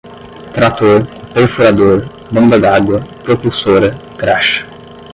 [0.53, 1.99] trator, perfurador,
[2.33, 4.65] bomba d'água, propulsora, graxa